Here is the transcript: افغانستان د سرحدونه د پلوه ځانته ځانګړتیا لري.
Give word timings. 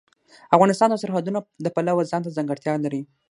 افغانستان 0.55 0.89
د 0.91 0.95
سرحدونه 1.03 1.39
د 1.65 1.67
پلوه 1.75 2.09
ځانته 2.11 2.35
ځانګړتیا 2.37 2.73
لري. 2.85 3.01